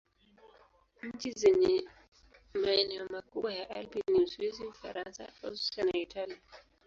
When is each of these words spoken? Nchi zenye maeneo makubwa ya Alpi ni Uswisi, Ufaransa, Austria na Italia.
Nchi 1.13 1.31
zenye 1.31 1.83
maeneo 2.53 3.07
makubwa 3.09 3.53
ya 3.53 3.69
Alpi 3.69 4.03
ni 4.11 4.23
Uswisi, 4.23 4.63
Ufaransa, 4.63 5.27
Austria 5.43 5.85
na 5.85 5.99
Italia. 5.99 6.37